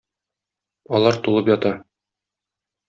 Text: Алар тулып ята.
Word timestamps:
Алар 0.99 1.21
тулып 1.29 1.53
ята. 1.55 1.75